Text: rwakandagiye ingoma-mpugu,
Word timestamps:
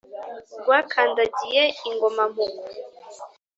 rwakandagiye 0.61 1.63
ingoma-mpugu, 1.89 2.63